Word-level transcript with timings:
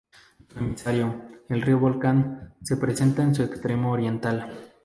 Su 0.51 0.57
emisario, 0.57 1.25
el 1.49 1.61
río 1.61 1.77
Volcán 1.77 2.55
se 2.63 2.75
presenta 2.75 3.21
en 3.21 3.35
su 3.35 3.43
extremo 3.43 3.91
oriental. 3.91 4.49